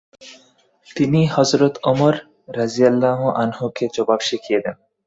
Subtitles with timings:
[0.95, 2.13] তিনি হযরত ওমর
[2.57, 4.75] রাযিয়াল্লাহু আনহু-কে জবাব শিখিয়ে দেন।